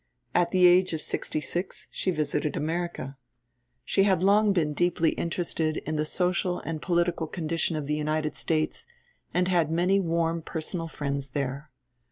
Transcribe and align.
At 0.33 0.49
the 0.49 0.65
age 0.65 0.93
of 0.93 1.01
sixty 1.03 1.39
six 1.39 1.87
she 1.91 2.09
visited 2.09 2.57
America. 2.57 3.17
She 3.85 4.01
had 4.01 4.23
long 4.23 4.51
been 4.51 4.73
deeply 4.73 5.11
interested 5.11 5.77
in 5.77 5.95
the 5.95 6.05
social 6.05 6.59
and 6.61 6.81
political 6.81 7.27
condition 7.27 7.75
of 7.75 7.85
the 7.85 7.93
United 7.97 8.35
States, 8.35 8.87
and 9.31 9.47
had 9.47 9.69
many 9.69 9.99
warm 9.99 10.41
personal 10.41 10.87
friends 10.87 11.29
there. 11.29 11.69